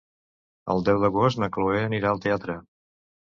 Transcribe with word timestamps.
El 0.75 0.79
deu 0.87 1.01
d'agost 1.03 1.41
na 1.43 1.49
Chloé 1.59 1.83
anirà 1.89 2.11
al 2.15 2.23
teatre. 2.25 2.57